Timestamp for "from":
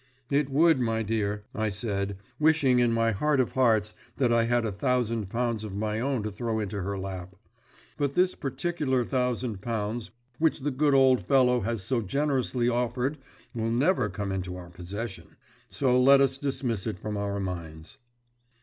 16.97-17.15